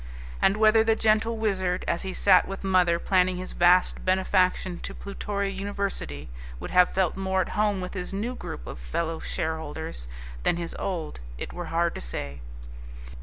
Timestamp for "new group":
8.11-8.65